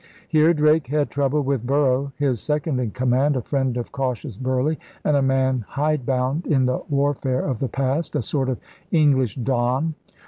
[0.27, 4.77] Here Drake had trouble with Borough, his second in command, a friend of cautious Burleigh
[5.03, 8.57] and a man hide bound in the warfare of the past— a sort of
[8.89, 9.93] English Don.